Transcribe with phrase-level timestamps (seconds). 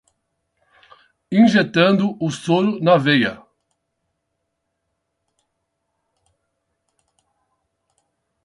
[1.39, 3.33] Injetando o soro na veia